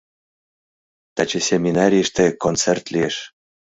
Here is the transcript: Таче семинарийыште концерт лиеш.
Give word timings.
Таче 1.15 1.39
семинарийыште 1.49 2.25
концерт 2.43 2.85
лиеш. 2.93 3.15